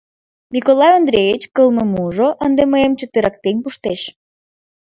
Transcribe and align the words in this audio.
Миколай 0.53 0.91
Ондреич, 0.97 1.43
кылмымужо 1.55 2.27
ынде 2.45 2.63
мыйым 2.71 2.93
чытырыктен 2.99 3.55
пуштеш. 3.63 4.01